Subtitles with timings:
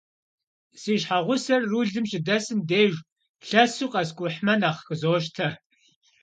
[0.81, 2.93] Си щхьэгъусэр рулым щыдэсым деж,
[3.47, 5.47] лъэсу къэскӏухьмэ нэхъ къызощтэ.